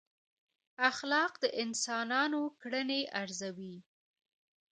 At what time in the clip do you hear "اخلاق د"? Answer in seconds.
0.89-1.45